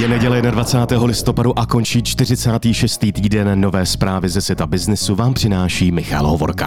[0.00, 1.06] Je neděle 21.
[1.06, 2.98] listopadu a končí 46.
[2.98, 6.66] týden nové zprávy ze světa biznesu vám přináší Michal Hovorka.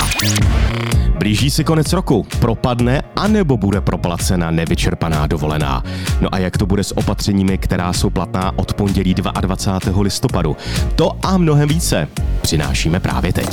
[1.20, 5.84] Blíží se konec roku, propadne anebo bude proplacena nevyčerpaná dovolená.
[6.21, 10.01] No a jak to bude s opatřeními, která jsou platná od pondělí 22.
[10.01, 10.57] listopadu?
[10.96, 12.07] To a mnohem více
[12.41, 13.49] přinášíme právě teď.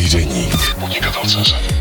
[0.00, 0.56] Týdeník.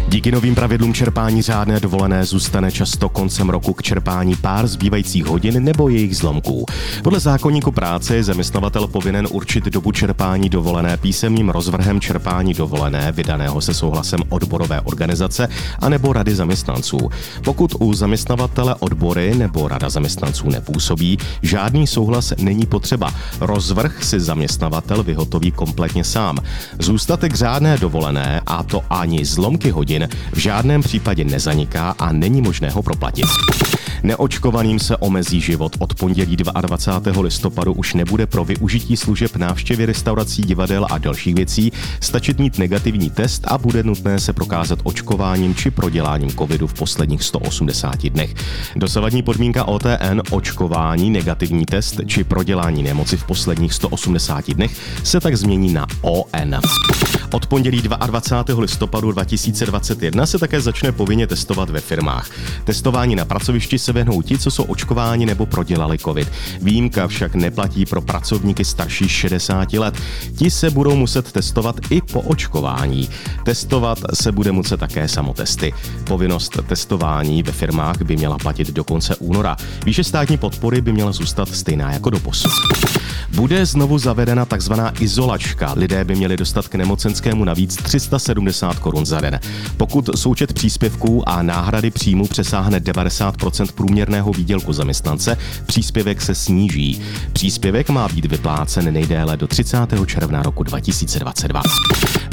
[0.07, 5.63] Díky novým pravidlům čerpání řádné dovolené zůstane často koncem roku k čerpání pár zbývajících hodin
[5.63, 6.65] nebo jejich zlomků.
[7.03, 13.61] Podle zákonníku práce je zaměstnavatel povinen určit dobu čerpání dovolené písemným rozvrhem čerpání dovolené vydaného
[13.61, 15.47] se souhlasem odborové organizace
[15.79, 17.09] anebo rady zaměstnanců.
[17.43, 23.13] Pokud u zaměstnavatele odbory nebo rada zaměstnanců nepůsobí, žádný souhlas není potřeba.
[23.39, 26.37] Rozvrh si zaměstnavatel vyhotoví kompletně sám.
[26.79, 28.08] Zůstatek řádné dovolené,
[28.45, 33.25] a to ani zlomky hodin, v žádném případě nezaniká a není možné ho proplatit.
[34.03, 35.75] Neočkovaným se omezí život.
[35.79, 37.21] Od pondělí 22.
[37.21, 43.09] listopadu už nebude pro využití služeb návštěvy restaurací, divadel a dalších věcí stačit mít negativní
[43.09, 48.33] test a bude nutné se prokázat očkováním či proděláním covidu v posledních 180 dnech.
[48.75, 54.71] Dosavadní podmínka OTN očkování, negativní test či prodělání nemoci v posledních 180 dnech
[55.03, 56.59] se tak změní na ON.
[57.31, 58.61] Od pondělí 22.
[58.61, 62.29] listopadu 2021 se také začne povinně testovat ve firmách.
[62.63, 66.31] Testování na pracovišti se věnou ti, co jsou očkováni nebo prodělali COVID.
[66.61, 69.95] Výjimka však neplatí pro pracovníky starší 60 let.
[70.37, 73.09] Ti se budou muset testovat i po očkování.
[73.45, 75.73] Testovat se bude muset také samotesty.
[76.03, 79.57] Povinnost testování ve firmách by měla platit do konce února.
[79.85, 82.51] Výše státní podpory by měla zůstat stejná jako do posud.
[83.35, 85.73] Bude znovu zavedena takzvaná izolačka.
[85.77, 89.39] Lidé by měli dostat k nemocenskému navíc 370 korun za den.
[89.77, 97.01] Pokud součet příspěvků a náhrady příjmu přesáhne 90% průměrného výdělku zaměstnance, příspěvek se sníží.
[97.33, 99.77] Příspěvek má být vyplácen nejdéle do 30.
[100.05, 101.61] června roku 2022.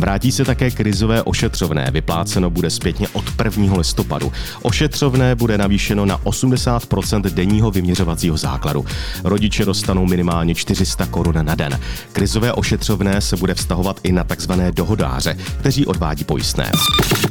[0.01, 3.77] Vrátí se také krizové ošetřovné, vypláceno bude zpětně od 1.
[3.77, 4.33] listopadu.
[4.63, 8.85] Ošetřovné bude navýšeno na 80% denního vyměřovacího základu.
[9.25, 11.81] Rodiče dostanou minimálně 400 korun na den.
[12.13, 14.53] Krizové ošetřovné se bude vztahovat i na tzv.
[14.71, 16.71] dohodáře, kteří odvádí pojistné.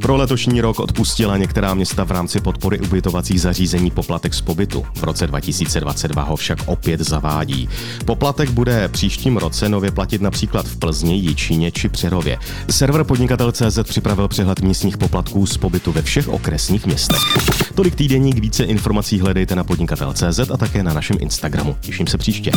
[0.02, 4.86] Pro letošní rok odpustila některá města v rámci podpory ubytovacích zařízení poplatek z pobytu.
[4.96, 7.70] V roce 2022 ho však opět zavádí.
[8.06, 12.38] Poplatek bude příštím roce nově platit například v Plzni, Jičíně či Přerově.
[12.72, 17.20] Server podnikatel.cz připravil přehled místních poplatků z pobytu ve všech okresních městech.
[17.76, 21.78] Tolik týdeník, více informací hledejte na podnikatel.cz a také na našem Instagramu.
[21.82, 22.52] Těším se příště.